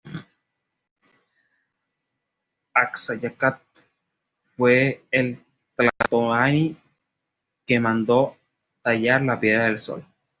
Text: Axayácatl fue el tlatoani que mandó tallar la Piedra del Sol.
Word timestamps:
Axayácatl 2.73 3.81
fue 4.57 5.05
el 5.11 5.37
tlatoani 5.75 6.75
que 7.67 7.79
mandó 7.79 8.35
tallar 8.81 9.21
la 9.21 9.39
Piedra 9.39 9.65
del 9.65 9.79
Sol. 9.79 10.03